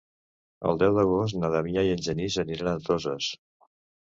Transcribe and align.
El 0.69 0.79
deu 0.83 0.95
d'agost 0.99 1.37
na 1.43 1.51
Damià 1.55 1.83
i 1.89 1.91
en 1.99 2.01
Genís 2.09 2.41
aniran 2.45 2.73
a 2.73 2.81
Toses. 2.89 3.29